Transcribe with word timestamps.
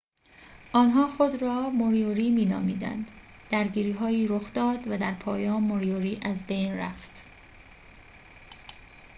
آنها 0.73 1.07
خود 1.07 1.41
را 1.41 1.69
موریوری 1.69 2.29
می 2.29 2.45
نامیدند 2.45 3.11
درگیری‌هایی 3.49 4.27
رخ 4.27 4.53
داد 4.53 4.87
و 4.87 4.97
در 4.97 5.13
پایان 5.13 5.63
موریوری 5.63 6.19
از 6.23 6.45
بین 6.47 6.73
رفت 6.77 7.25